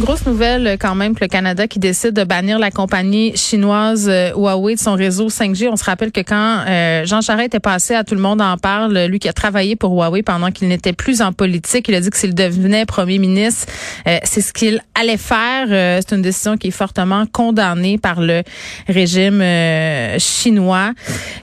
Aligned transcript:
Grosse 0.00 0.26
nouvelle 0.26 0.78
quand 0.78 0.94
même 0.94 1.16
que 1.16 1.24
le 1.24 1.26
Canada 1.26 1.66
qui 1.66 1.80
décide 1.80 2.12
de 2.12 2.22
bannir 2.22 2.60
la 2.60 2.70
compagnie 2.70 3.36
chinoise 3.36 4.08
euh, 4.08 4.30
Huawei 4.30 4.76
de 4.76 4.78
son 4.78 4.94
réseau 4.94 5.26
5G. 5.26 5.68
On 5.72 5.74
se 5.74 5.82
rappelle 5.82 6.12
que 6.12 6.20
quand 6.20 6.64
euh, 6.68 7.04
Jean 7.04 7.20
Charest 7.20 7.56
est 7.56 7.60
passé 7.60 7.94
à 7.96 8.04
Tout 8.04 8.14
le 8.14 8.20
monde 8.20 8.40
en 8.40 8.56
parle, 8.58 8.96
lui 9.06 9.18
qui 9.18 9.28
a 9.28 9.32
travaillé 9.32 9.74
pour 9.74 9.90
Huawei 9.90 10.22
pendant 10.22 10.52
qu'il 10.52 10.68
n'était 10.68 10.92
plus 10.92 11.20
en 11.20 11.32
politique, 11.32 11.88
il 11.88 11.96
a 11.96 12.00
dit 12.00 12.10
que 12.10 12.16
s'il 12.16 12.36
devenait 12.36 12.86
premier 12.86 13.18
ministre, 13.18 13.66
euh, 14.06 14.18
c'est 14.22 14.40
ce 14.40 14.52
qu'il 14.52 14.80
allait 14.94 15.16
faire. 15.16 15.66
c'est 15.68 16.14
une 16.14 16.22
décision 16.22 16.56
qui 16.56 16.68
est 16.68 16.72
fortement 16.72 17.26
condamnée 17.26 17.98
par 17.98 18.20
le 18.20 18.44
régime 18.86 19.42
chinois. 20.20 20.92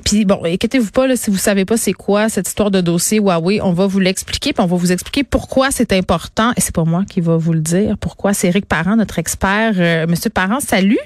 Puis 0.05 0.23
bon, 0.23 0.39
inquiétez-vous 0.45 0.91
pas 0.91 1.07
là, 1.07 1.17
si 1.17 1.29
vous 1.29 1.37
savez 1.37 1.65
pas 1.65 1.75
c'est 1.75 1.93
quoi 1.93 2.29
cette 2.29 2.47
histoire 2.47 2.71
de 2.71 2.79
dossier 2.79 3.19
Huawei, 3.19 3.59
on 3.61 3.73
va 3.73 3.85
vous 3.85 3.99
l'expliquer, 3.99 4.53
puis 4.53 4.63
on 4.63 4.67
va 4.67 4.77
vous 4.77 4.93
expliquer 4.93 5.25
pourquoi 5.25 5.71
c'est 5.71 5.91
important 5.91 6.53
et 6.55 6.61
c'est 6.61 6.73
pas 6.73 6.85
moi 6.85 7.03
qui 7.09 7.19
va 7.19 7.35
vous 7.35 7.51
le 7.51 7.59
dire, 7.61 7.97
pourquoi 7.99 8.33
c'est 8.33 8.44
Éric 8.45 8.65
Parent, 8.67 8.95
notre 8.95 9.19
expert. 9.19 9.73
Euh, 9.77 10.05
Monsieur 10.07 10.29
Parent, 10.29 10.59
salut. 10.59 10.99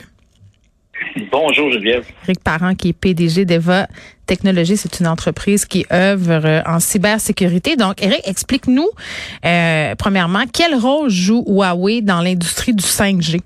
Bonjour 1.31 1.71
Geneviève. 1.71 2.05
Éric 2.25 2.43
Parent, 2.43 2.75
qui 2.75 2.89
est 2.89 2.93
PDG 2.93 3.45
d'Eva 3.45 3.87
Technologies, 4.25 4.77
c'est 4.77 4.99
une 4.99 5.07
entreprise 5.07 5.65
qui 5.65 5.85
œuvre 5.91 6.45
euh, 6.45 6.61
en 6.65 6.79
cybersécurité. 6.79 7.75
Donc, 7.77 8.03
Éric, 8.03 8.21
explique-nous, 8.25 8.87
euh, 9.45 9.95
premièrement, 9.95 10.43
quel 10.51 10.75
rôle 10.75 11.09
joue 11.09 11.43
Huawei 11.47 12.01
dans 12.01 12.21
l'industrie 12.21 12.73
du 12.73 12.83
5G? 12.83 13.39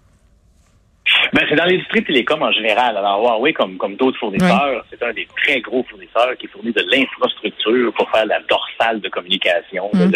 Ben, 1.34 1.44
c'est 1.50 1.56
dans 1.56 1.66
l'industrie 1.66 2.04
télécom 2.04 2.44
en 2.44 2.52
général. 2.52 2.96
Alors, 2.96 3.20
Huawei, 3.22 3.54
comme, 3.54 3.78
comme 3.78 3.96
d'autres 3.96 4.20
fournisseurs, 4.20 4.86
c'est 4.90 5.02
un 5.02 5.14
des 5.14 5.28
très 5.44 5.62
gros 5.62 5.84
fournisseurs 5.90 6.38
qui 6.40 6.48
fournit 6.48 6.72
de 6.72 6.86
l'infrastructure 6.92 7.92
pour 7.94 8.10
faire 8.12 8.28
la 8.28 8.40
dorsale 8.48 9.02
de 9.02 9.10
communication, 9.10 9.90
mm. 9.94 10.12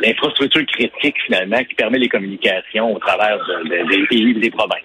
l'infrastructure 0.00 0.64
critique, 0.66 1.16
finalement, 1.26 1.62
qui 1.64 1.74
permet 1.74 1.98
les 1.98 2.08
communications 2.08 2.94
au 2.94 2.98
travers 2.98 3.38
des 3.68 4.06
pays 4.06 4.30
et 4.30 4.40
des 4.40 4.50
provinces. 4.50 4.80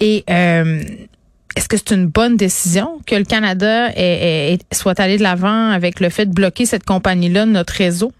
Et 0.00 0.24
euh, 0.28 0.80
est-ce 1.56 1.68
que 1.68 1.76
c'est 1.76 1.94
une 1.94 2.06
bonne 2.06 2.36
décision 2.36 2.98
que 3.06 3.14
le 3.14 3.24
Canada 3.24 3.88
soit 4.72 4.98
allé 4.98 5.16
de 5.16 5.22
l'avant 5.22 5.70
avec 5.70 6.00
le 6.00 6.10
fait 6.10 6.26
de 6.26 6.34
bloquer 6.34 6.66
cette 6.66 6.84
compagnie-là 6.84 7.46
de 7.46 7.52
notre 7.52 7.72
réseau? 7.72 8.12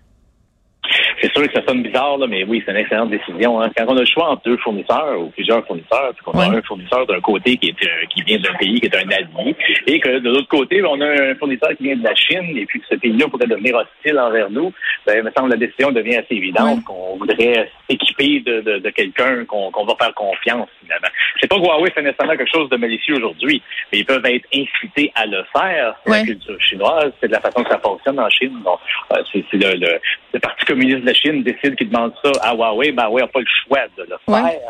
C'est 1.21 1.33
sûr 1.33 1.47
que 1.47 1.53
ça 1.53 1.67
sonne 1.67 1.83
bizarre, 1.83 2.19
là, 2.19 2.27
mais 2.27 2.45
oui, 2.45 2.63
c'est 2.65 2.73
une 2.73 2.79
excellente 2.79 3.11
décision. 3.11 3.61
Hein. 3.61 3.71
Quand 3.77 3.85
on 3.89 3.97
a 3.97 4.01
le 4.01 4.07
choix 4.07 4.31
entre 4.31 4.43
deux 4.43 4.57
fournisseurs 4.59 5.19
ou 5.21 5.31
plusieurs 5.31 5.65
fournisseurs, 5.67 6.13
puis 6.15 6.25
qu'on 6.25 6.39
a 6.39 6.47
un 6.47 6.63
fournisseur 6.63 7.07
d'un 7.07 7.21
côté 7.21 7.57
qui, 7.57 7.69
est, 7.69 7.87
euh, 7.87 8.07
qui 8.11 8.23
vient 8.23 8.39
d'un 8.39 8.55
pays 8.55 8.81
qui 8.81 8.87
est 8.87 8.97
un 8.97 9.09
allié, 9.11 9.57
et 9.87 10.01
que 10.01 10.19
de 10.19 10.29
l'autre 10.29 10.49
côté, 10.49 10.83
on 10.85 11.01
a 11.01 11.07
un 11.07 11.35
fournisseur 11.37 11.71
qui 11.77 11.85
vient 11.85 11.97
de 11.97 12.05
la 12.05 12.15
Chine, 12.15 12.57
et 12.57 12.67
puis 12.67 12.81
que 12.81 12.87
ce 12.91 12.97
pays-là 12.97 13.29
pourrait 13.29 13.47
devenir 13.47 13.77
hostile 13.77 14.19
envers 14.19 14.51
nous, 14.51 14.73
ben, 15.07 15.17
il 15.19 15.25
me 15.25 15.31
semble 15.37 15.49
que 15.49 15.59
la 15.59 15.67
décision 15.67 15.91
devient 15.93 16.17
assez 16.17 16.35
évidente 16.35 16.85
qu'on 16.85 17.17
voudrait 17.17 17.71
s'équiper 17.89 18.41
de, 18.41 18.61
de, 18.61 18.79
de 18.79 18.91
quelqu'un 18.91 19.45
qu'on 19.45 19.85
va 19.85 19.95
faire 19.99 20.15
confiance, 20.15 20.69
finalement. 20.83 21.09
C'est 21.41 21.49
pas 21.49 21.57
que 21.57 21.63
Huawei 21.63 21.91
fait 21.91 22.03
nécessairement 22.03 22.37
quelque 22.37 22.53
chose 22.53 22.69
de 22.69 22.77
malicieux 22.77 23.17
aujourd'hui, 23.17 23.63
mais 23.93 23.99
ils 24.01 24.07
peuvent 24.07 24.25
être 24.25 24.47
incités 24.55 25.13
à 25.15 25.27
le 25.27 25.45
faire. 25.57 25.95
C'est 26.05 26.11
la 26.11 26.25
culture 26.25 26.61
chinoise, 26.61 27.13
c'est 27.21 27.29
de 27.29 27.33
la 27.33 27.41
façon 27.41 27.63
que 27.63 27.71
ça 27.71 27.79
fonctionne 27.79 28.19
en 28.19 28.29
Chine. 28.31 28.61
Donc, 28.65 28.79
euh, 29.13 29.23
c'est 29.33 29.45
le, 29.53 29.79
le, 29.79 30.01
le 30.37 30.41
Parti 30.41 30.67
communiste 30.67 31.03
la 31.05 31.15
Chine 31.15 31.43
décide 31.43 31.77
qu'il 31.77 31.89
demande 31.89 32.13
ça 32.23 32.31
à 32.43 32.55
Huawei, 32.55 32.93
ben 32.93 33.05
Huawei 33.05 33.23
n'a 33.23 33.29
pas 33.29 33.41
le 33.41 33.47
choix 33.65 33.81
de 33.97 34.03
le 34.03 34.17
faire. 34.27 34.61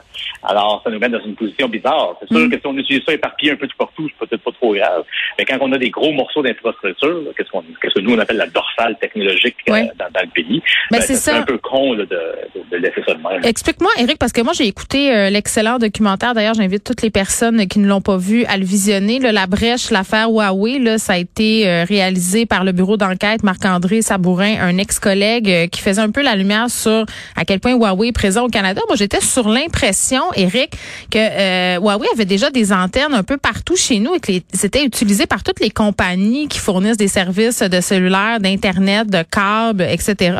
Alors, 0.44 0.80
ça 0.84 0.90
nous 0.90 0.98
met 1.00 1.08
dans 1.08 1.24
une 1.24 1.34
position 1.34 1.68
bizarre. 1.68 2.16
C'est 2.20 2.28
sûr 2.28 2.46
mm. 2.46 2.50
que 2.50 2.60
si 2.60 2.66
on 2.66 2.78
utilise 2.78 3.02
ça 3.04 3.12
éparpillé 3.12 3.52
un 3.52 3.56
peu 3.56 3.66
tout 3.66 3.76
partout, 3.76 4.08
c'est 4.08 4.28
peut-être 4.28 4.44
pas 4.44 4.52
trop 4.52 4.74
grave. 4.74 5.02
Mais 5.38 5.44
quand 5.44 5.56
on 5.60 5.72
a 5.72 5.78
des 5.78 5.90
gros 5.90 6.12
morceaux 6.12 6.40
d'infrastructure, 6.40 7.22
qu'est-ce 7.36 7.50
qu'on, 7.50 7.64
qu'est-ce 7.82 7.94
que 7.94 8.00
nous 8.00 8.14
on 8.14 8.18
appelle 8.18 8.36
la 8.36 8.46
dorsale 8.46 8.96
technologique 9.00 9.56
euh, 9.68 9.72
dans, 9.98 10.22
le 10.22 10.30
pays, 10.32 10.62
ben, 10.92 11.00
c'est 11.00 11.32
un 11.32 11.42
peu 11.42 11.58
con 11.58 11.94
de, 11.94 12.04
de, 12.04 12.76
laisser 12.76 13.02
ça 13.06 13.14
de 13.14 13.22
même. 13.22 13.44
Explique-moi, 13.44 13.90
Eric, 13.98 14.18
parce 14.18 14.32
que 14.32 14.40
moi 14.40 14.52
j'ai 14.52 14.66
écouté 14.66 15.12
euh, 15.12 15.30
l'excellent 15.30 15.78
documentaire. 15.78 16.34
D'ailleurs, 16.34 16.54
j'invite 16.54 16.84
toutes 16.84 17.02
les 17.02 17.10
personnes 17.10 17.66
qui 17.66 17.80
ne 17.80 17.88
l'ont 17.88 18.00
pas 18.00 18.16
vu 18.16 18.44
à 18.44 18.56
le 18.56 18.64
visionner. 18.64 19.18
la 19.18 19.46
brèche, 19.46 19.90
l'affaire 19.90 20.28
Huawei, 20.30 20.78
là, 20.78 20.98
ça 20.98 21.14
a 21.14 21.18
été 21.18 21.68
euh, 21.68 21.84
réalisé 21.84 22.46
par 22.46 22.62
le 22.62 22.72
bureau 22.72 22.96
d'enquête 22.96 23.42
Marc-André 23.42 24.02
Sabourin, 24.02 24.60
un 24.60 24.78
ex-collègue 24.78 25.48
qui 25.70 25.80
faisait 25.80 26.00
un 26.00 26.10
peu 26.10 26.22
la 26.22 26.36
lumière 26.36 26.70
sur 26.70 27.06
à 27.34 27.44
quel 27.44 27.60
point 27.60 27.74
Huawei 27.74 28.08
est 28.08 28.12
présent 28.12 28.44
au 28.44 28.48
Canada. 28.48 28.80
Moi, 28.88 28.96
j'étais 28.96 29.20
sur 29.20 29.48
l'impression, 29.48 30.22
Eric, 30.34 30.72
que 31.10 31.18
euh, 31.18 31.80
Huawei 31.80 32.08
avait 32.12 32.24
déjà 32.24 32.50
des 32.50 32.72
antennes 32.72 33.14
un 33.14 33.22
peu 33.22 33.36
partout 33.36 33.76
chez 33.76 33.98
nous 33.98 34.14
et 34.14 34.20
que 34.20 34.32
c'était 34.52 34.84
utilisé 34.84 35.26
par 35.26 35.42
toutes 35.42 35.60
les 35.60 35.70
compagnies 35.70 36.48
qui 36.48 36.58
fournissent 36.58 36.96
des 36.96 37.08
services 37.08 37.60
de 37.60 37.80
cellulaire, 37.80 38.40
d'internet, 38.40 39.08
de 39.08 39.22
câbles, 39.22 39.82
etc. 39.82 40.36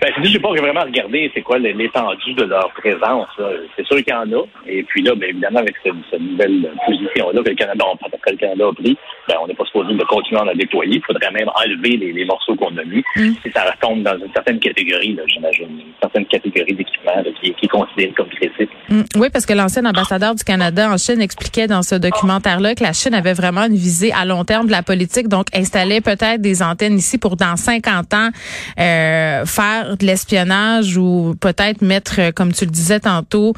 Ben, 0.00 0.12
c'est 0.16 0.24
j'ai 0.28 0.38
pas 0.38 0.50
vraiment 0.50 0.82
regardé 0.82 1.30
c'est 1.34 1.42
quoi 1.42 1.58
l'étendue 1.58 2.34
de 2.34 2.44
leur 2.44 2.70
présence. 2.72 3.28
C'est 3.76 3.86
sûr 3.86 3.96
qu'il 3.96 4.12
y 4.12 4.12
en 4.12 4.30
a. 4.32 4.44
Et 4.66 4.82
puis 4.82 5.02
là, 5.02 5.14
ben, 5.14 5.30
évidemment, 5.30 5.60
avec 5.60 5.74
cette, 5.82 6.20
nouvelle 6.20 6.70
position-là 6.86 7.42
que 7.42 7.48
le 7.48 7.54
Canada, 7.54 7.84
que 8.22 8.30
le 8.30 8.36
Canada 8.36 8.66
a 8.68 8.72
pris, 8.72 8.96
ben, 9.28 9.36
on 9.42 9.46
n'est 9.46 9.54
pas 9.54 9.64
supposé 9.64 9.94
de 9.94 10.04
continuer 10.04 10.40
à 10.40 10.44
la 10.44 10.54
déployer. 10.54 10.96
Il 10.96 11.04
faudrait 11.04 11.30
même 11.30 11.50
enlever 11.54 11.96
les, 11.96 12.24
morceaux 12.24 12.54
qu'on 12.56 12.76
a 12.76 12.84
mis. 12.84 13.02
Mm. 13.16 13.32
Si 13.42 13.50
ça 13.52 13.64
retombe 13.64 14.02
dans 14.02 14.16
une 14.18 14.32
certaine 14.32 14.58
catégorie, 14.58 15.18
j'imagine, 15.26 15.68
une 15.68 15.92
certaine 16.00 16.26
catégorie 16.26 16.72
d'équipement 16.72 17.22
qui, 17.42 17.52
qui, 17.54 17.66
est 17.66 17.68
considérée 17.68 18.12
comme 18.16 18.28
critique. 18.28 18.70
Mm. 18.88 19.02
Oui, 19.16 19.28
parce 19.32 19.46
que 19.46 19.52
l'ancien 19.52 19.84
ambassadeur 19.84 20.34
du 20.34 20.44
Canada 20.44 20.90
en 20.90 20.96
Chine 20.96 21.20
expliquait 21.20 21.66
dans 21.66 21.82
ce 21.82 21.94
documentaire-là 21.94 22.74
que 22.74 22.82
la 22.82 22.92
Chine 22.92 23.14
avait 23.14 23.34
vraiment 23.34 23.64
une 23.64 23.74
visée 23.74 24.12
à 24.12 24.24
long 24.24 24.44
terme 24.44 24.66
de 24.66 24.72
la 24.72 24.82
politique, 24.82 25.28
donc 25.28 25.46
installer 25.54 26.00
peut-être 26.00 26.40
des 26.40 26.62
antennes 26.62 26.96
ici 26.96 27.18
pour 27.18 27.36
dans 27.36 27.56
50 27.56 28.14
ans 28.14 28.28
euh, 28.78 29.44
faire 29.44 29.63
de 29.98 30.06
l'espionnage 30.06 30.96
ou 30.96 31.34
peut-être 31.40 31.82
mettre, 31.82 32.14
euh, 32.18 32.32
comme 32.32 32.52
tu 32.52 32.64
le 32.64 32.70
disais 32.70 33.00
tantôt, 33.00 33.54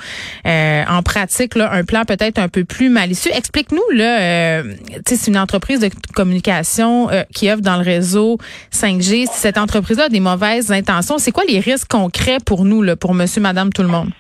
euh, 0.47 0.85
en 0.89 1.03
pratique 1.03 1.55
là, 1.55 1.73
un 1.73 1.85
plan 1.85 2.05
peut-être 2.05 2.39
un 2.39 2.49
peu 2.49 2.65
plus 2.65 2.89
malicieux. 2.89 3.31
Explique-nous 3.35 3.83
là, 3.93 4.21
euh, 4.21 4.75
c'est 5.07 5.27
une 5.27 5.39
entreprise 5.39 5.81
de 5.81 5.91
communication 6.15 7.09
qui 7.35 7.51
œuvre 7.51 7.63
dans 7.63 7.77
le 7.77 7.83
réseau 7.83 8.39
5G. 8.73 9.27
Si 9.27 9.41
cette 9.41 9.59
entreprise-là 9.59 10.05
a 10.05 10.09
des 10.09 10.21
mauvaises 10.21 10.71
intentions, 10.73 11.19
c'est 11.19 11.33
quoi 11.33 11.45
les 11.49 11.61
risques 11.61 11.89
concrets 11.89 12.39
pour 12.45 12.65
nous, 12.65 12.83
là, 12.83 12.97
pour 12.97 13.15
Monsieur, 13.15 13.41
Madame, 13.41 13.73
tout 13.73 13.83
le 13.83 13.89
monde? 13.89 14.11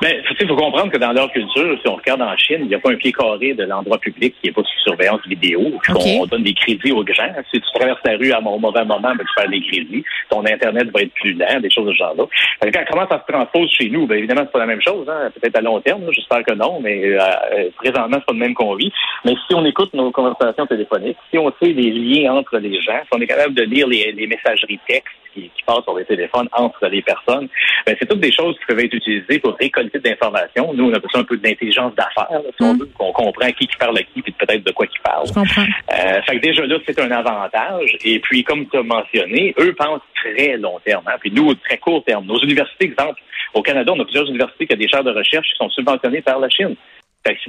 Ben, 0.00 0.22
il 0.40 0.46
faut 0.46 0.54
comprendre 0.54 0.92
que 0.92 0.98
dans 0.98 1.12
leur 1.12 1.30
culture, 1.32 1.76
si 1.82 1.88
on 1.88 1.96
regarde 1.96 2.22
en 2.22 2.36
Chine, 2.36 2.58
il 2.60 2.68
n'y 2.68 2.74
a 2.74 2.78
pas 2.78 2.92
un 2.92 2.96
pied 2.96 3.12
carré 3.12 3.54
de 3.54 3.64
l'endroit 3.64 3.98
public 3.98 4.34
qui 4.40 4.48
n'est 4.48 4.52
pas 4.52 4.62
sous 4.62 4.80
surveillance 4.84 5.20
vidéo. 5.26 5.72
On, 5.88 6.26
donne 6.26 6.44
des 6.44 6.54
crédits 6.54 6.92
aux 6.92 7.04
gens. 7.06 7.32
Si 7.52 7.60
tu 7.60 7.72
traverses 7.74 7.98
la 8.04 8.16
rue 8.16 8.30
à 8.32 8.38
un 8.38 8.40
mauvais 8.40 8.84
moment, 8.84 9.00
ben, 9.00 9.18
tu 9.18 9.34
perds 9.36 9.50
des 9.50 9.60
crédits. 9.60 10.04
Ton 10.30 10.44
Internet 10.46 10.90
va 10.94 11.02
être 11.02 11.12
plus 11.14 11.32
lent, 11.32 11.60
des 11.60 11.70
choses 11.70 11.86
de 11.86 11.92
ce 11.92 11.98
genre-là. 11.98 12.24
Quand, 12.62 12.84
comment 12.90 13.08
ça 13.08 13.24
se 13.26 13.32
transpose 13.32 13.70
chez 13.70 13.88
nous? 13.88 14.06
Ben, 14.06 14.18
évidemment, 14.18 14.42
c'est 14.44 14.52
pas 14.52 14.60
la 14.60 14.66
même 14.66 14.82
chose. 14.82 15.08
Hein? 15.08 15.30
Peut-être 15.34 15.56
à 15.56 15.60
long 15.60 15.80
terme, 15.80 16.02
j'espère 16.12 16.44
que 16.44 16.54
non, 16.54 16.80
mais 16.80 17.04
euh, 17.04 17.18
euh, 17.18 17.70
présentement, 17.76 18.18
c'est 18.18 18.26
pas 18.26 18.32
le 18.32 18.38
même 18.38 18.54
qu'on 18.54 18.76
vit. 18.76 18.92
Mais 19.24 19.34
si 19.48 19.54
on 19.54 19.64
écoute 19.64 19.92
nos 19.94 20.12
conversations 20.12 20.66
téléphoniques, 20.66 21.18
si 21.30 21.38
on 21.38 21.52
sait 21.60 21.72
les 21.72 21.90
liens 21.90 22.34
entre 22.34 22.58
les 22.58 22.80
gens, 22.80 23.00
si 23.02 23.08
on 23.12 23.20
est 23.20 23.26
capable 23.26 23.54
de 23.54 23.62
lire 23.62 23.88
les, 23.88 24.12
les 24.12 24.26
messageries 24.28 24.78
textes, 24.86 25.08
qui, 25.34 25.50
qui 25.54 25.62
passent 25.66 25.84
sur 25.84 25.96
les 25.96 26.04
téléphones 26.04 26.48
entre 26.52 26.86
les 26.86 27.02
personnes, 27.02 27.48
ben, 27.86 27.96
c'est 27.98 28.06
toutes 28.06 28.20
des 28.20 28.32
choses 28.32 28.56
qui 28.58 28.66
peuvent 28.66 28.80
être 28.80 28.94
utilisées 28.94 29.38
pour 29.38 29.56
récolter 29.56 29.98
de 29.98 30.08
l'information. 30.08 30.72
Nous, 30.74 30.90
on 30.90 30.92
a 30.92 30.98
besoin 30.98 31.20
un 31.20 31.24
peu 31.24 31.36
d'intelligence 31.36 31.94
d'affaires, 31.94 32.40
si 32.56 32.62
on 32.62 32.74
mm. 32.74 32.78
veut, 32.78 32.90
qu'on 32.96 33.12
comprend 33.12 33.50
qui 33.52 33.66
qui 33.66 33.76
parle 33.76 33.98
à 33.98 34.02
qui, 34.02 34.22
puis 34.22 34.32
peut-être 34.32 34.64
de 34.64 34.72
quoi 34.72 34.86
qui 34.86 34.98
parle. 35.02 35.26
Je 35.26 35.32
comprends. 35.32 35.62
Euh, 35.62 36.22
fait 36.22 36.36
que 36.36 36.42
déjà 36.42 36.66
là, 36.66 36.76
c'est 36.86 37.00
un 37.00 37.10
avantage. 37.10 37.96
Et 38.04 38.18
puis, 38.20 38.44
comme 38.44 38.66
tu 38.68 38.78
as 38.78 38.82
mentionné, 38.82 39.54
eux 39.58 39.74
pensent 39.74 40.00
très 40.14 40.56
long 40.56 40.78
terme. 40.84 41.04
Hein, 41.06 41.16
puis 41.20 41.30
nous, 41.30 41.54
très 41.54 41.78
court 41.78 42.04
terme. 42.04 42.26
Nos 42.26 42.40
universités, 42.42 42.86
exemple, 42.86 43.20
au 43.54 43.62
Canada, 43.62 43.92
on 43.94 44.00
a 44.00 44.04
plusieurs 44.04 44.28
universités 44.28 44.66
qui 44.66 44.74
ont 44.74 44.78
des 44.78 44.88
chaires 44.88 45.04
de 45.04 45.12
recherche 45.12 45.46
qui 45.48 45.56
sont 45.56 45.70
subventionnées 45.70 46.22
par 46.22 46.38
la 46.38 46.48
Chine. 46.48 46.76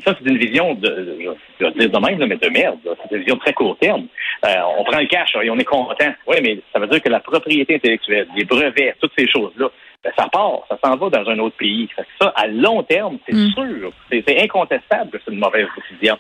Ça, 0.04 0.16
c'est 0.18 0.30
une 0.30 0.38
vision 0.38 0.74
de, 0.74 1.18
je 1.60 1.66
vais 1.66 1.72
dire 1.72 1.90
de 1.90 2.06
même, 2.06 2.26
mais 2.28 2.38
de 2.38 2.50
merde. 2.50 2.80
C'est 2.84 3.16
une 3.16 3.22
vision 3.22 3.38
très 3.38 3.54
court 3.54 3.78
terme. 3.80 4.08
Euh, 4.46 4.56
on 4.78 4.84
prend 4.84 5.00
le 5.00 5.08
cash 5.08 5.36
et 5.42 5.50
on 5.50 5.58
est 5.58 5.66
content. 5.66 6.14
Oui, 6.28 6.38
mais 6.42 6.60
ça 6.74 6.80
veut 6.80 6.88
dire 6.88 7.02
que 7.02 7.10
la 7.10 7.20
propriété 7.20 7.76
intellectuelle, 7.76 8.28
les 8.36 8.46
brevets, 8.46 8.96
toutes 9.00 9.14
ces 9.18 9.28
choses-là, 9.28 9.70
ben, 10.04 10.14
ça 10.18 10.28
part, 10.32 10.62
ça 10.70 10.78
s'en 10.84 10.96
va 10.96 11.10
dans 11.10 11.30
un 11.30 11.40
autre 11.40 11.58
pays. 11.58 11.90
ça, 12.22 12.32
à 12.36 12.48
long 12.48 12.84
terme, 12.84 13.18
c'est 13.28 13.36
mm. 13.36 13.50
sûr, 13.50 13.92
c'est 14.10 14.42
incontestable 14.42 15.12
que 15.12 15.18
c'est 15.26 15.34
une 15.34 15.40
mauvaise 15.40 15.68
décision. 15.76 16.18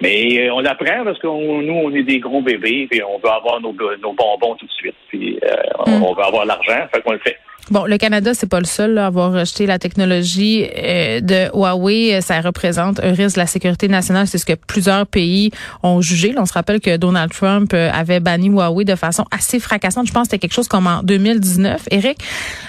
Mais 0.00 0.46
euh, 0.46 0.54
on 0.54 0.60
l'apprend 0.60 1.04
parce 1.04 1.18
que 1.18 1.26
nous, 1.26 1.72
on 1.72 1.90
est 1.92 2.02
des 2.02 2.20
gros 2.20 2.42
bébés, 2.42 2.86
puis 2.88 3.02
on 3.02 3.18
veut 3.18 3.30
avoir 3.30 3.60
nos, 3.60 3.72
bonbons 3.72 4.54
tout 4.56 4.66
de 4.66 4.72
suite, 4.72 4.94
puis 5.08 5.38
euh, 5.42 5.56
mm. 5.86 6.02
on 6.02 6.14
veut 6.14 6.22
avoir 6.22 6.44
l'argent, 6.44 6.86
fait 6.92 7.02
qu'on 7.02 7.12
le 7.12 7.18
fait. 7.18 7.38
Bon, 7.68 7.84
le 7.84 7.98
Canada, 7.98 8.32
c'est 8.32 8.48
pas 8.48 8.60
le 8.60 8.64
seul 8.66 8.96
à 8.96 9.06
avoir 9.06 9.32
rejeté 9.32 9.66
la 9.66 9.80
technologie 9.80 10.68
euh, 10.76 11.20
de 11.20 11.50
Huawei. 11.52 12.20
Ça 12.20 12.40
représente 12.40 13.00
un 13.02 13.12
risque 13.12 13.34
de 13.34 13.40
la 13.40 13.48
sécurité 13.48 13.88
nationale. 13.88 14.28
C'est 14.28 14.38
ce 14.38 14.46
que 14.46 14.52
plusieurs 14.52 15.04
pays 15.04 15.50
ont 15.82 16.00
jugé. 16.00 16.32
on 16.38 16.46
se 16.46 16.52
rappelle 16.52 16.80
que 16.80 16.96
Donald 16.96 17.32
Trump 17.32 17.72
euh, 17.74 17.90
avait 17.92 18.20
banni 18.20 18.50
Huawei 18.50 18.84
de 18.84 18.94
façon 18.94 19.24
assez 19.32 19.58
fracassante. 19.58 20.06
Je 20.06 20.12
pense 20.12 20.28
que 20.28 20.30
c'était 20.30 20.38
quelque 20.38 20.54
chose 20.54 20.68
comme 20.68 20.86
en 20.86 21.02
2019, 21.02 21.88
Eric. 21.90 22.18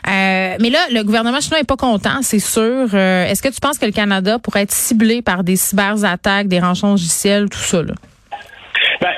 Euh, 0.07 0.55
mais 0.59 0.69
là, 0.71 0.79
le 0.91 1.03
gouvernement 1.03 1.41
chinois 1.41 1.59
est 1.59 1.63
pas 1.63 1.77
content, 1.77 2.23
c'est 2.23 2.39
sûr. 2.39 2.95
Est-ce 2.95 3.43
que 3.43 3.49
tu 3.49 3.59
penses 3.59 3.77
que 3.77 3.85
le 3.85 3.91
Canada 3.91 4.39
pourrait 4.39 4.63
être 4.63 4.73
ciblé 4.73 5.21
par 5.21 5.43
des 5.43 5.57
cyberattaques, 5.57 6.47
des 6.47 6.59
rançons 6.59 6.91
logiciels, 6.91 7.49
tout 7.49 7.59
ça? 7.59 7.83
Là? 7.83 7.93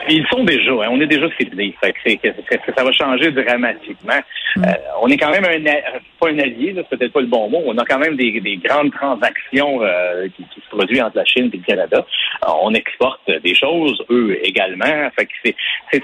Ils 0.09 0.25
sont 0.27 0.43
déjà, 0.43 0.71
hein, 0.71 0.89
on 0.89 0.99
est 0.99 1.07
déjà 1.07 1.27
ciblés. 1.37 1.75
Fait 1.81 1.93
que, 1.93 2.73
ça 2.75 2.83
va 2.83 2.91
changer 2.91 3.31
dramatiquement. 3.31 4.19
Mm. 4.55 4.63
Euh, 4.65 4.73
on 5.01 5.07
est 5.07 5.17
quand 5.17 5.29
même 5.29 5.45
un, 5.45 5.99
pas 6.19 6.29
un 6.29 6.39
allié, 6.39 6.73
c'est 6.75 6.97
peut-être 6.97 7.13
pas 7.13 7.21
le 7.21 7.27
bon 7.27 7.49
mot. 7.49 7.61
On 7.65 7.77
a 7.77 7.85
quand 7.85 7.99
même 7.99 8.15
des, 8.15 8.39
des 8.39 8.57
grandes 8.57 8.91
transactions 8.91 9.83
euh, 9.83 10.27
qui, 10.35 10.43
qui, 10.45 10.61
se 10.61 10.69
produisent 10.75 11.01
entre 11.01 11.17
la 11.17 11.25
Chine 11.25 11.51
et 11.53 11.57
le 11.57 11.63
Canada. 11.63 12.05
Euh, 12.45 12.51
on 12.61 12.73
exporte 12.73 13.29
des 13.43 13.53
choses, 13.53 14.03
eux 14.09 14.37
également. 14.43 15.09
Fait 15.15 15.27
que 15.27 15.53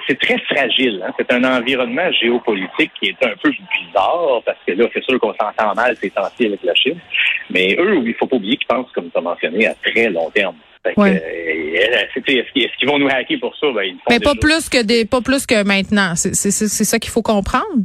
c'est 0.08 0.20
très 0.20 0.38
fragile. 0.40 1.04
Hein. 1.06 1.12
C'est 1.18 1.32
un 1.34 1.44
environnement 1.44 2.12
géopolitique 2.12 2.92
qui 3.00 3.10
est 3.10 3.26
un 3.26 3.34
peu 3.42 3.50
bizarre 3.50 4.42
parce 4.46 4.60
que 4.68 4.74
là, 4.74 4.88
c'est 4.94 5.04
sûr 5.04 5.20
qu'on 5.20 5.34
s'entend 5.34 5.74
mal 5.74 5.96
ces 5.98 6.12
temps 6.12 6.24
avec 6.40 6.64
la 6.64 6.76
Chine. 6.76 7.00
Mais 7.50 7.76
eux, 7.80 8.02
il 8.06 8.14
faut 8.14 8.28
pas 8.28 8.36
oublier 8.36 8.58
qu'ils 8.58 8.68
pensent, 8.68 8.92
comme 8.92 9.10
tu 9.10 9.18
as 9.18 9.22
mentionné, 9.22 9.68
à 9.68 9.74
très 9.74 10.10
long 10.10 10.30
terme. 10.30 10.56
Ouais. 10.98 11.22
est-ce 11.76 12.78
qu'ils 12.78 12.88
vont 12.88 13.00
nous 13.00 13.08
hacker 13.08 13.40
pour 13.40 13.56
ça? 13.58 13.68
Ben, 13.74 13.96
Mais 14.10 14.20
pas 14.20 14.36
plus 14.36 14.70
que 14.70 14.82
des, 14.82 15.06
pas 15.06 15.22
plus 15.22 15.46
que 15.46 15.64
maintenant. 15.64 16.14
C'est 16.16 16.52
ça 16.52 17.00
qu'il 17.00 17.12
faut 17.12 17.22
comprendre. 17.22 17.84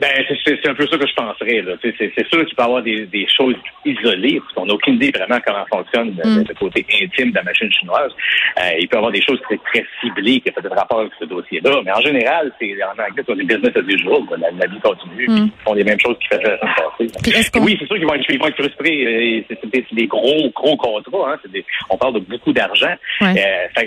Ben, 0.00 0.10
c'est 0.44 0.68
un 0.68 0.74
peu 0.74 0.86
ça 0.88 0.98
que 0.98 1.06
je 1.06 1.14
penserais. 1.14 1.64
C'est 1.96 2.28
sûr 2.28 2.44
qu'il 2.44 2.56
peut 2.56 2.62
y 2.62 2.66
avoir 2.66 2.82
des, 2.82 3.06
des 3.06 3.26
choses 3.28 3.54
isolées, 3.84 4.40
parce 4.40 4.52
qu'on 4.54 4.66
n'a 4.66 4.74
aucune 4.74 4.94
idée 4.94 5.12
vraiment 5.12 5.38
comment 5.46 5.64
fonctionne 5.72 6.16
le, 6.22 6.40
mm. 6.40 6.46
côté 6.58 6.84
intime 7.00 7.30
de 7.30 7.36
la 7.36 7.44
machine 7.44 7.70
chinoise. 7.72 8.10
Euh, 8.58 8.70
il 8.80 8.88
peut 8.88 8.96
y 8.96 8.98
avoir 8.98 9.12
des 9.12 9.22
choses 9.22 9.40
très, 9.42 9.56
très 9.58 9.86
ciblées 10.00 10.40
qui 10.40 10.50
ont 10.50 10.60
peut-être 10.60 10.76
rapport 10.76 10.98
avec 10.98 11.12
ce 11.20 11.24
dossier-là. 11.26 11.80
Mais 11.84 11.92
en 11.92 12.00
général, 12.00 12.52
c'est 12.60 12.74
en 12.82 12.90
anglais, 12.90 13.22
c'est 13.24 13.36
des 13.36 13.44
business 13.44 13.76
as 13.76 13.88
usual. 13.88 14.22
La, 14.36 14.50
la 14.50 14.66
vie 14.66 14.80
continue, 14.80 15.28
mm. 15.28 15.36
ils 15.36 15.64
font 15.64 15.74
les 15.74 15.84
mêmes 15.84 16.00
choses 16.00 16.16
qu'ils 16.18 16.38
faisaient 16.38 16.50
la 16.50 16.58
semaine 16.58 16.74
passée. 16.74 17.60
Oui, 17.60 17.76
c'est 17.78 17.86
sûr 17.86 17.96
qu'ils 17.96 18.06
vont, 18.06 18.14
être, 18.14 18.24
ils 18.28 18.38
vont 18.38 18.48
être 18.48 18.60
frustrés. 18.60 19.06
Euh, 19.06 19.42
c'est 19.48 19.70
des, 19.70 19.86
des, 19.92 20.06
gros, 20.08 20.50
gros 20.56 20.76
contrats. 20.76 21.34
Hein. 21.34 21.38
Des, 21.52 21.64
on 21.88 21.96
parle 21.96 22.14
de 22.14 22.18
beaucoup 22.18 22.52
d'argent. 22.52 22.94
Euh, 23.22 23.34
fait 23.74 23.86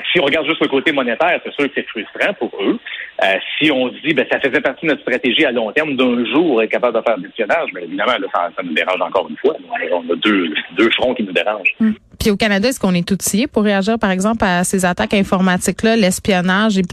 que 0.00 0.06
si 0.12 0.20
on 0.20 0.24
regarde 0.24 0.46
juste 0.46 0.60
le 0.60 0.68
côté 0.68 0.92
monétaire, 0.92 1.40
c'est 1.44 1.52
sûr 1.54 1.64
que 1.64 1.72
c'est 1.74 1.88
frustrant 1.88 2.34
pour 2.34 2.52
eux. 2.60 2.78
Euh, 3.22 3.34
si 3.58 3.70
on 3.72 3.88
se 3.88 3.94
dit, 4.06 4.14
ben, 4.14 4.24
ça 4.30 4.38
faisait 4.38 4.60
partie 4.60 4.86
de 4.86 4.92
notre 4.92 5.02
stratégie 5.02 5.44
à 5.44 5.50
long 5.50 5.72
terme 5.72 5.96
d'un 5.96 6.24
jour 6.32 6.62
être 6.62 6.70
capable 6.70 6.98
de 6.98 7.02
faire 7.02 7.18
du 7.18 7.28
pionnage, 7.30 7.68
mais 7.74 7.82
évidemment, 7.82 8.12
là, 8.12 8.28
ça, 8.32 8.62
nous 8.62 8.72
dérange 8.72 9.00
encore 9.00 9.26
une 9.28 9.36
fois. 9.38 9.56
On 9.92 10.12
a 10.12 10.16
deux, 10.16 10.54
deux 10.76 10.90
fronts 10.90 11.14
qui 11.14 11.24
nous 11.24 11.32
dérangent. 11.32 11.74
Hmm. 11.80 11.92
Puis 12.20 12.30
au 12.30 12.36
Canada, 12.36 12.68
est-ce 12.68 12.78
qu'on 12.78 12.94
est 12.94 13.10
outillé 13.10 13.48
pour 13.48 13.64
réagir, 13.64 13.98
par 13.98 14.10
exemple, 14.10 14.44
à 14.44 14.62
ces 14.62 14.84
attaques 14.84 15.14
informatiques-là, 15.14 15.96
l'espionnage? 15.96 16.78
Et 16.78 16.84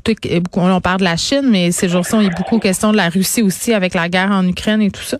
on 0.55 0.81
parle 0.81 0.99
de 0.99 1.03
la 1.03 1.17
Chine, 1.17 1.47
mais 1.51 1.71
ces 1.71 1.89
jours-ci, 1.89 2.15
il 2.17 2.23
y 2.23 2.27
a 2.27 2.35
beaucoup 2.35 2.59
question 2.59 2.91
de 2.91 2.97
la 2.97 3.09
Russie 3.09 3.43
aussi 3.43 3.73
avec 3.73 3.93
la 3.93 4.09
guerre 4.09 4.31
en 4.31 4.47
Ukraine 4.47 4.81
et 4.81 4.91
tout 4.91 5.01
ça? 5.01 5.17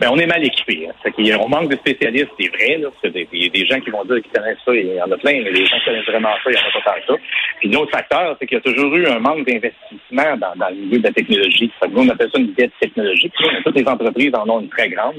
Ben, 0.00 0.10
on 0.12 0.18
est 0.18 0.26
mal 0.26 0.44
équipé. 0.44 0.88
Hein. 0.88 1.38
On 1.40 1.48
manque 1.48 1.70
de 1.70 1.76
spécialistes, 1.76 2.30
c'est 2.38 2.48
vrai. 2.48 2.78
Là, 2.78 2.88
parce 3.02 3.14
a 3.14 3.26
des 3.26 3.66
gens 3.66 3.80
qui 3.80 3.90
vont 3.90 4.04
dire 4.04 4.22
qu'ils 4.22 4.32
connaissent 4.32 4.58
ça, 4.64 4.74
il 4.74 4.94
y 4.94 5.02
en 5.02 5.10
a 5.10 5.16
plein, 5.16 5.42
mais 5.42 5.50
les 5.50 5.66
gens 5.66 5.76
qui 5.78 5.84
connaissent 5.86 6.06
vraiment 6.06 6.34
ça, 6.44 6.50
il 6.50 6.52
n'y 6.52 6.58
en 6.58 6.68
a 6.68 6.72
pas 6.72 6.90
tant 6.92 7.00
que 7.00 7.06
ça. 7.06 7.22
Puis 7.58 7.70
l'autre 7.70 7.90
facteur, 7.90 8.36
c'est 8.38 8.46
qu'il 8.46 8.58
y 8.58 8.60
a 8.60 8.62
toujours 8.62 8.94
eu 8.94 9.06
un 9.06 9.18
manque 9.18 9.44
d'investissement 9.44 10.36
dans, 10.36 10.54
dans, 10.56 10.68
le 10.68 10.76
milieu 10.76 10.98
de 10.98 11.04
la 11.04 11.12
technologie. 11.12 11.72
Que 11.80 11.88
nous, 11.88 12.02
on 12.02 12.08
appelle 12.08 12.30
ça 12.32 12.38
une 12.38 12.52
dette 12.54 12.72
technologique. 12.80 13.32
toutes 13.64 13.76
les 13.76 13.88
entreprises 13.88 14.32
en 14.34 14.48
ont 14.48 14.60
une 14.60 14.68
très 14.68 14.88
grande. 14.88 15.16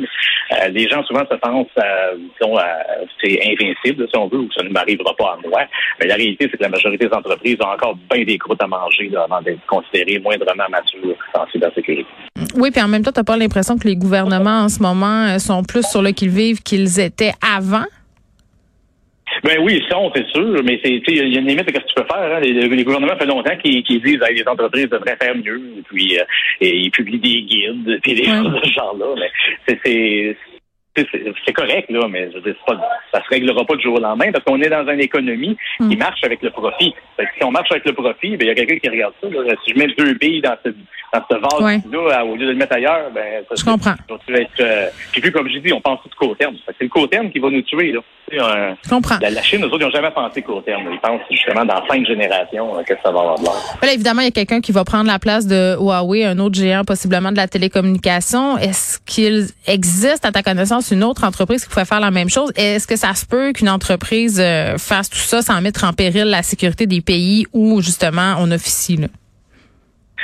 Euh, 0.52 0.68
les 0.70 0.88
gens 0.88 1.04
souvent 1.04 1.26
se 1.30 1.36
pensent 1.36 1.68
à, 1.78 2.12
c'est 3.22 3.40
invincible, 3.46 4.08
si 4.08 4.18
on 4.18 4.28
veut, 4.28 4.40
ou 4.40 4.52
ça 4.52 4.64
ne 4.64 4.70
m'arrivera 4.70 5.14
pas 5.16 5.34
à 5.34 5.48
moi. 5.48 5.62
Mais 6.00 6.08
la 6.08 6.16
réalité, 6.16 6.48
c'est 6.50 6.58
que 6.58 6.64
la 6.64 6.70
majorité 6.70 7.08
des 7.08 7.14
entreprises 7.14 7.58
ont 7.62 7.72
encore 7.72 7.96
bien 8.12 8.24
des 8.24 8.38
croûtes 8.38 8.64
à 8.64 8.68
manger 8.68 9.12
avant 9.16 9.42
d'être 9.42 9.66
considérées 9.68 10.20
moindrement 10.20 10.70
matures 10.70 11.18
en 11.34 11.46
cybersécurité. 11.48 12.08
Oui, 12.56 12.72
puis 12.72 12.82
en 12.82 12.88
même 12.88 13.04
temps, 13.04 13.12
tu 13.12 13.20
n'as 13.20 13.24
pas 13.24 13.38
l'impression 13.38 13.78
que 13.78 13.88
les 13.88 13.96
gouvernements 13.96 14.64
en 14.64 14.70
ce 14.70 14.82
moment 14.82 15.28
euh, 15.28 15.40
sont 15.40 15.64
plus 15.64 15.84
sur 15.84 16.02
le 16.02 16.12
qu'ils-vivent 16.12 16.62
qu'ils 16.62 17.00
étaient 17.00 17.34
avant? 17.42 17.86
Ben 19.44 19.58
oui, 19.62 19.80
ils 19.82 19.90
sont, 19.90 20.12
c'est 20.16 20.28
sûr, 20.28 20.62
mais 20.64 20.80
c'est 20.84 21.02
il 21.08 21.34
y 21.34 21.38
a 21.38 21.40
une 21.40 21.48
limite 21.48 21.62
à 21.62 21.74
ce 21.74 21.80
que 21.80 21.88
tu 21.88 21.96
peux 21.96 22.04
faire. 22.04 22.38
Hein. 22.38 22.40
Les, 22.42 22.84
gouvernements 22.84 23.16
fait 23.18 23.26
longtemps 23.26 23.56
qu'ils 23.58 23.84
disent 23.84 24.02
que 24.02 24.34
les 24.34 24.48
entreprises 24.48 24.90
devraient 24.90 25.18
faire 25.22 25.36
mieux, 25.36 25.62
et 25.78 25.82
puis 25.84 26.18
euh, 26.18 26.24
et 26.60 26.76
ils 26.76 26.92
publient 26.92 27.20
des 27.20 27.42
guides, 27.44 28.00
puis 28.02 28.16
des 28.16 28.26
choses 28.26 28.52
de 28.52 28.60
ce 28.64 28.72
genre-là. 28.72 29.06
Mais 29.68 29.80
c'est 29.84 30.36
c'est 31.46 31.54
correct, 31.54 31.90
là, 31.90 32.08
mais 32.10 32.30
je 32.32 32.40
veux 32.40 32.56
pas, 32.66 32.76
ça 33.12 33.24
se 33.24 33.30
réglera 33.30 33.66
pas 33.66 33.76
du 33.76 33.84
jour 33.84 33.96
au 33.96 34.00
lendemain 34.00 34.32
parce 34.32 34.44
qu'on 34.44 34.62
est 34.62 34.70
dans 34.70 34.88
une 34.88 35.02
économie 35.02 35.58
qui 35.78 35.96
mm. 35.96 36.00
marche 36.00 36.24
avec 36.24 36.42
le 36.42 36.50
profit. 36.50 36.94
si 37.18 37.44
on 37.44 37.52
marche 37.52 37.72
avec 37.72 37.86
le 37.86 37.94
profit, 37.94 38.38
ben, 38.38 38.42
il 38.42 38.48
y 38.48 38.52
a 38.52 38.56
quelqu'un 38.56 38.78
qui 38.78 38.90
regarde 38.90 39.14
ça. 39.22 39.28
Si 39.66 39.74
je 39.74 39.80
mets 39.80 39.94
deux 39.98 40.14
billes 40.14 40.42
dans 40.42 40.56
ce, 40.64 40.70
dans 41.14 41.24
ce 41.30 41.36
vase-là, 41.36 42.26
au 42.26 42.36
lieu 42.36 42.46
de 42.46 42.52
le 42.52 42.58
mettre 42.58 42.76
ailleurs, 42.76 43.10
ben, 43.14 43.44
ça, 43.50 43.56
je 43.56 43.64
comprends. 43.64 43.96
être, 44.30 44.50
euh, 44.60 44.88
puis, 45.12 45.32
comme 45.32 45.50
je 45.50 45.60
dis, 45.60 45.74
on 45.74 45.82
pense 45.82 46.00
tout 46.04 46.10
court 46.18 46.38
terme. 46.38 46.56
C'est 46.66 46.84
le 46.84 46.90
court 46.90 47.10
terme 47.10 47.32
qui 47.32 47.40
va 47.40 47.50
nous 47.50 47.62
tuer, 47.62 47.92
là. 47.92 48.02
je 48.32 48.90
comprends. 48.90 49.18
La, 49.22 49.42
Chine, 49.42 49.64
eux 49.64 49.68
autres, 49.68 49.78
ils 49.80 49.86
n'ont 49.86 49.92
jamais 49.92 50.12
pensé 50.12 50.42
court 50.42 50.64
terme. 50.64 50.84
Ils 50.92 51.00
pensent 51.00 51.22
justement 51.32 51.66
dans 51.66 51.86
cinq 51.88 52.06
générations 52.06 52.78
euh, 52.78 52.84
que 52.84 52.94
ça 53.04 53.12
va 53.12 53.20
avoir 53.20 53.40
de 53.40 53.44
l'air. 53.44 53.94
évidemment, 53.94 54.22
il 54.22 54.26
y 54.26 54.30
a 54.30 54.32
quelqu'un 54.32 54.62
qui 54.62 54.72
va 54.72 54.84
prendre 54.84 55.08
la 55.08 55.20
place 55.20 55.48
de 55.48 55.76
Huawei, 55.78 56.26
un 56.26 56.38
autre 56.40 56.56
géant 56.56 56.84
possiblement 56.84 57.32
de 57.32 57.38
la 57.38 57.48
télécommunication. 57.48 58.58
Est-ce 58.58 59.00
qu'il 59.06 59.48
existe, 59.68 60.26
à 60.26 60.32
ta 60.32 60.44
connaissance, 60.44 60.89
une 60.92 61.04
autre 61.04 61.24
entreprise 61.24 61.64
qui 61.64 61.70
pourrait 61.70 61.86
faire 61.86 62.00
la 62.00 62.12
même 62.12 62.30
chose? 62.30 62.52
Est-ce 62.56 62.88
que 62.88 62.96
ça 62.96 63.14
se 63.14 63.26
peut 63.26 63.54
qu'une 63.54 63.70
entreprise 63.70 64.40
euh, 64.40 64.78
fasse 64.78 65.10
tout 65.10 65.18
ça 65.18 65.42
sans 65.42 65.60
mettre 65.62 65.84
en 65.84 65.94
péril 65.94 66.26
la 66.26 66.44
sécurité 66.44 66.88
des 66.88 67.02
pays 67.02 67.46
où, 67.54 67.82
justement, 67.82 68.36
on 68.40 68.52
officie? 68.52 69.00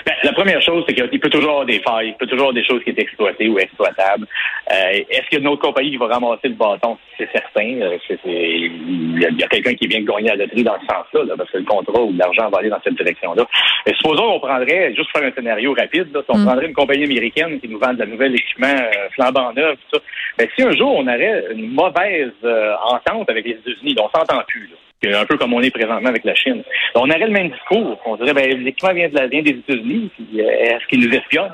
Ben, 0.06 0.14
la 0.24 0.34
première 0.34 0.62
chose, 0.62 0.84
c'est 0.88 0.94
qu'il 0.94 1.20
peut 1.20 1.30
toujours 1.30 1.52
avoir 1.52 1.66
des 1.66 1.80
failles, 1.80 2.10
il 2.10 2.16
peut 2.16 2.26
toujours 2.26 2.50
avoir 2.50 2.54
des 2.54 2.66
choses 2.66 2.84
qui 2.84 2.92
sont 2.92 2.98
exploitées 2.98 3.48
ou 3.48 3.58
exploitables. 3.60 4.28
Euh, 4.72 5.04
Est-ce 5.10 5.28
qu'il 5.30 5.34
y 5.34 5.36
a 5.38 5.40
une 5.40 5.48
autre 5.48 5.62
compagnie 5.62 5.92
qui 5.92 5.98
va 5.98 6.08
ramasser 6.08 6.50
le 6.50 6.56
bâton? 6.56 6.98
C'est 7.18 7.30
certain. 7.32 7.82
Euh, 7.82 7.98
il 8.26 9.20
y 9.20 9.44
a, 9.44 9.48
quelqu'un 9.48 9.74
qui 9.74 9.88
vient 9.88 10.02
de 10.02 10.06
gagner 10.06 10.32
à 10.32 10.36
la 10.36 10.46
loterie 10.46 10.64
dans 10.64 10.80
ce 10.80 10.86
sens-là, 10.86 11.36
parce 11.38 11.50
que 11.50 11.58
le 11.58 11.64
contrat 11.64 12.02
ou 12.02 12.14
l'argent 12.14 12.50
va 12.50 12.60
aller 12.60 12.70
dans 12.70 12.82
cette 12.84 12.96
direction-là. 12.96 13.46
Mais 13.86 13.94
supposons 13.96 14.34
qu'on 14.34 14.48
prendrait, 14.48 14.94
juste 14.96 15.12
pour 15.12 15.22
faire 15.22 15.30
un 15.32 15.36
scénario 15.36 15.74
rapide, 15.74 16.14
là, 16.14 16.22
on 16.30 16.38
mm. 16.38 16.46
prendrait 16.46 16.66
une 16.68 16.74
compagnie 16.74 17.06
américaine 17.06 17.60
qui 17.60 17.68
nous 17.68 17.80
vend 17.80 17.94
de 17.94 18.00
la 18.00 18.06
nouvelle 18.06 18.36
équipement 18.36 18.68
euh, 18.68 19.10
flambant 19.12 19.54
neuf, 19.54 19.78
tout 19.90 19.98
ça. 19.98 20.04
Ben, 20.38 20.48
si 20.56 20.64
un 20.64 20.72
jour 20.72 20.96
on 20.98 21.08
aurait 21.08 21.46
une 21.52 21.72
mauvaise 21.72 22.34
euh, 22.44 22.74
entente 22.90 23.30
avec 23.30 23.46
les 23.46 23.52
États-Unis, 23.52 23.96
on 24.00 24.10
s'entend 24.10 24.42
plus, 24.48 24.68
là 24.68 24.78
un 25.14 25.26
peu 25.26 25.38
comme 25.38 25.54
on 25.54 25.62
est 25.62 25.72
présentement 25.72 26.10
avec 26.10 26.24
la 26.24 26.36
Chine. 26.36 26.64
On 26.96 27.10
aurait 27.10 27.20
le 27.20 27.30
même 27.30 27.50
discours. 27.50 28.00
On 28.06 28.16
dirait, 28.18 28.34
ben, 28.34 28.64
l'équipement 28.64 28.94
vient, 28.94 29.10
de 29.10 29.42
des 29.42 29.50
États-Unis, 29.52 30.12
euh, 30.20 30.42
est-ce 30.42 30.88
qu'ils 30.88 31.02
nous 31.02 31.14
espionnent? 31.14 31.52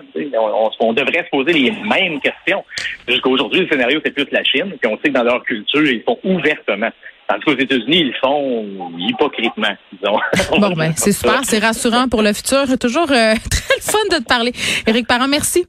On, 0.80 0.94
devrait 0.94 1.24
se 1.26 1.30
poser 1.30 1.54
les 1.54 1.72
mêmes 1.72 2.20
questions. 2.20 2.64
Jusqu'à 3.08 3.30
aujourd'hui, 3.30 3.62
le 3.62 3.68
scénario, 3.70 4.00
c'est 4.04 4.12
plus 4.14 4.28
la 4.32 4.44
Chine, 4.44 4.74
puis 4.80 4.92
on 4.92 4.98
sait 4.98 5.10
que 5.10 5.14
dans 5.14 5.24
leur 5.24 5.44
culture, 5.44 5.84
ils 5.84 6.04
font 6.04 6.20
ouvertement. 6.24 6.90
Tandis 7.28 7.44
qu'aux 7.46 7.58
États-Unis, 7.58 8.12
ils 8.12 8.16
font 8.22 8.92
hypocritement, 8.98 9.76
disons. 9.94 10.20
Bon, 10.60 10.74
ben, 10.74 10.92
c'est 10.96 11.14
super, 11.14 11.42
c'est 11.44 11.60
rassurant 11.60 12.08
pour 12.10 12.22
le 12.22 12.34
futur. 12.34 12.66
Toujours 12.80 13.10
euh, 13.12 13.34
très 13.50 13.80
fun 13.80 14.00
de 14.12 14.18
te 14.22 14.28
parler. 14.28 14.52
Éric 14.86 15.08
Parent, 15.08 15.28
merci. 15.28 15.66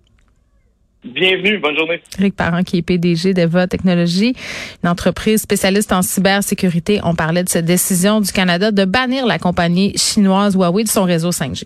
Bienvenue, 1.04 1.58
bonne 1.58 1.76
journée. 1.76 2.00
Rick 2.18 2.36
Parent, 2.36 2.62
qui 2.62 2.78
est 2.78 2.82
PDG 2.82 3.34
d'Eva 3.34 3.66
Technologies, 3.66 4.36
une 4.84 4.88
entreprise 4.88 5.42
spécialiste 5.42 5.92
en 5.92 6.00
cybersécurité. 6.00 7.00
On 7.02 7.16
parlait 7.16 7.42
de 7.42 7.48
cette 7.48 7.64
décision 7.64 8.20
du 8.20 8.30
Canada 8.30 8.70
de 8.70 8.84
bannir 8.84 9.26
la 9.26 9.40
compagnie 9.40 9.98
chinoise 9.98 10.54
Huawei 10.54 10.84
de 10.84 10.88
son 10.88 11.02
réseau 11.02 11.30
5G. 11.30 11.64